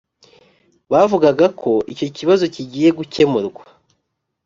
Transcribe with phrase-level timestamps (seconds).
[0.91, 3.63] bavugaga ko icyo kibazo kigiye gukemurwa.